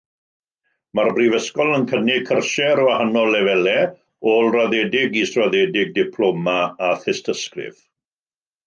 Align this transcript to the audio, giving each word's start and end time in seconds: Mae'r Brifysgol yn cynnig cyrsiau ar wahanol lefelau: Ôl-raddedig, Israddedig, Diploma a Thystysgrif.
Mae'r 0.99 1.11
Brifysgol 1.17 1.69
yn 1.73 1.85
cynnig 1.91 2.23
cyrsiau 2.31 2.73
ar 2.77 2.81
wahanol 2.87 3.29
lefelau: 3.35 3.93
Ôl-raddedig, 4.33 5.21
Israddedig, 5.27 5.95
Diploma 6.01 6.59
a 6.91 6.93
Thystysgrif. 7.07 7.83